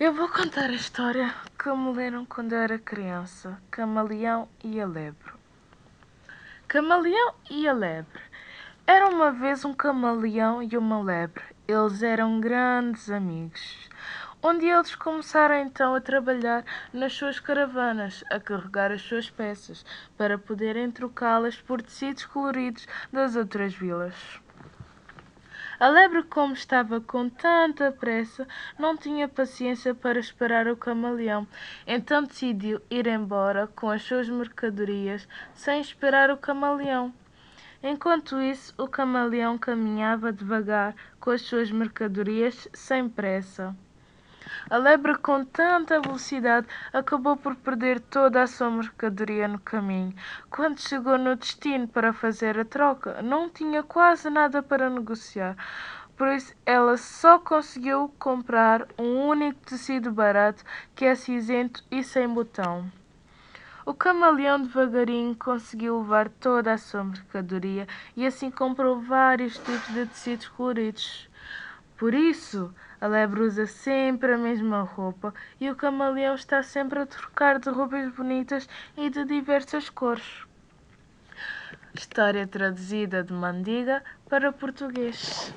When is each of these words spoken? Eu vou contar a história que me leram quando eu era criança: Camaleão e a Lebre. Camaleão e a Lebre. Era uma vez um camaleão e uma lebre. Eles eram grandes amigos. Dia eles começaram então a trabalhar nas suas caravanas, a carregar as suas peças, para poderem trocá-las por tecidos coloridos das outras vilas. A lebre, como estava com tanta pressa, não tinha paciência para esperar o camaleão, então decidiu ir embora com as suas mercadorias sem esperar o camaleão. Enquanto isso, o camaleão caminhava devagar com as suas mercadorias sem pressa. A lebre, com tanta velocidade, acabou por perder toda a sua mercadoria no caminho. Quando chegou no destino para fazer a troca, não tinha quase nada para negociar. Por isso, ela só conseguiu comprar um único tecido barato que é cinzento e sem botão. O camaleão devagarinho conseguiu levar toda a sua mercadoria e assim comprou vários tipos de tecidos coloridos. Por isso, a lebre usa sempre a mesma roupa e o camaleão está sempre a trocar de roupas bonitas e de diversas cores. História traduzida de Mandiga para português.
Eu 0.00 0.12
vou 0.12 0.28
contar 0.28 0.70
a 0.70 0.74
história 0.74 1.34
que 1.60 1.68
me 1.72 1.92
leram 1.92 2.24
quando 2.24 2.52
eu 2.52 2.60
era 2.60 2.78
criança: 2.78 3.60
Camaleão 3.68 4.48
e 4.62 4.80
a 4.80 4.86
Lebre. 4.86 5.32
Camaleão 6.68 7.34
e 7.50 7.66
a 7.66 7.72
Lebre. 7.72 8.22
Era 8.86 9.08
uma 9.08 9.32
vez 9.32 9.64
um 9.64 9.74
camaleão 9.74 10.62
e 10.62 10.78
uma 10.78 11.02
lebre. 11.02 11.42
Eles 11.66 12.00
eram 12.00 12.38
grandes 12.38 13.10
amigos. 13.10 13.90
Dia 14.60 14.76
eles 14.76 14.94
começaram 14.94 15.56
então 15.56 15.96
a 15.96 16.00
trabalhar 16.00 16.64
nas 16.92 17.12
suas 17.12 17.40
caravanas, 17.40 18.22
a 18.30 18.38
carregar 18.38 18.92
as 18.92 19.02
suas 19.02 19.28
peças, 19.28 19.84
para 20.16 20.38
poderem 20.38 20.92
trocá-las 20.92 21.60
por 21.60 21.82
tecidos 21.82 22.24
coloridos 22.24 22.86
das 23.12 23.34
outras 23.34 23.74
vilas. 23.74 24.14
A 25.80 25.88
lebre, 25.88 26.24
como 26.24 26.54
estava 26.54 27.00
com 27.00 27.28
tanta 27.28 27.92
pressa, 27.92 28.48
não 28.76 28.96
tinha 28.96 29.28
paciência 29.28 29.94
para 29.94 30.18
esperar 30.18 30.66
o 30.66 30.76
camaleão, 30.76 31.46
então 31.86 32.24
decidiu 32.24 32.80
ir 32.90 33.06
embora 33.06 33.68
com 33.68 33.88
as 33.88 34.02
suas 34.02 34.28
mercadorias 34.28 35.28
sem 35.54 35.80
esperar 35.80 36.30
o 36.30 36.36
camaleão. 36.36 37.14
Enquanto 37.80 38.40
isso, 38.40 38.74
o 38.76 38.88
camaleão 38.88 39.56
caminhava 39.56 40.32
devagar 40.32 40.96
com 41.20 41.30
as 41.30 41.42
suas 41.42 41.70
mercadorias 41.70 42.66
sem 42.74 43.08
pressa. 43.08 43.76
A 44.70 44.76
lebre, 44.76 45.16
com 45.16 45.44
tanta 45.44 46.00
velocidade, 46.00 46.66
acabou 46.92 47.36
por 47.36 47.54
perder 47.56 48.00
toda 48.00 48.42
a 48.42 48.46
sua 48.46 48.70
mercadoria 48.70 49.48
no 49.48 49.58
caminho. 49.58 50.14
Quando 50.50 50.80
chegou 50.80 51.18
no 51.18 51.36
destino 51.36 51.88
para 51.88 52.12
fazer 52.12 52.58
a 52.58 52.64
troca, 52.64 53.22
não 53.22 53.48
tinha 53.48 53.82
quase 53.82 54.30
nada 54.30 54.62
para 54.62 54.90
negociar. 54.90 55.56
Por 56.16 56.28
isso, 56.28 56.52
ela 56.66 56.96
só 56.96 57.38
conseguiu 57.38 58.12
comprar 58.18 58.86
um 58.98 59.28
único 59.28 59.60
tecido 59.60 60.10
barato 60.10 60.64
que 60.94 61.04
é 61.04 61.14
cinzento 61.14 61.84
e 61.90 62.02
sem 62.02 62.28
botão. 62.28 62.90
O 63.86 63.94
camaleão 63.94 64.60
devagarinho 64.60 65.34
conseguiu 65.34 66.00
levar 66.00 66.28
toda 66.28 66.74
a 66.74 66.76
sua 66.76 67.04
mercadoria 67.04 67.86
e 68.14 68.26
assim 68.26 68.50
comprou 68.50 69.00
vários 69.00 69.56
tipos 69.56 69.94
de 69.94 70.04
tecidos 70.04 70.48
coloridos. 70.48 71.27
Por 71.98 72.14
isso, 72.14 72.72
a 73.00 73.08
lebre 73.08 73.40
usa 73.42 73.66
sempre 73.66 74.32
a 74.32 74.38
mesma 74.38 74.82
roupa 74.82 75.34
e 75.60 75.68
o 75.68 75.74
camaleão 75.74 76.36
está 76.36 76.62
sempre 76.62 77.00
a 77.00 77.06
trocar 77.06 77.58
de 77.58 77.68
roupas 77.68 78.08
bonitas 78.14 78.68
e 78.96 79.10
de 79.10 79.24
diversas 79.24 79.90
cores. 79.90 80.46
História 81.92 82.46
traduzida 82.46 83.24
de 83.24 83.32
Mandiga 83.32 84.04
para 84.28 84.52
português. 84.52 85.52